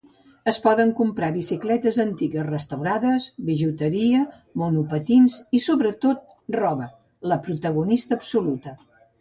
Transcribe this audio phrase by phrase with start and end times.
[0.51, 4.23] Es poden comprar bicicletes antigues restaurades, bijuteria,
[4.63, 6.27] monopatins i, sobretot,
[6.61, 6.91] roba,
[7.35, 8.79] la protagonista absoluta.